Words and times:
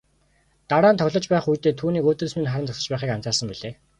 Дараа 0.69 0.91
нь 0.93 0.99
тоглож 1.01 1.25
байх 1.31 1.45
үедээ 1.51 1.73
түүнийг 1.79 2.05
өөдөөс 2.09 2.33
минь 2.35 2.49
харан 2.51 2.67
зогсож 2.69 2.87
байхыг 2.91 3.11
анзаарсан 3.13 3.47
билээ. 3.49 3.73